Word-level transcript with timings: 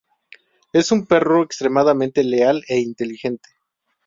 Es 0.73 0.91
un 0.91 1.05
perro 1.05 1.43
extremadamente 1.43 2.23
leal 2.23 2.63
e 2.67 2.79
inteligente. 2.79 3.49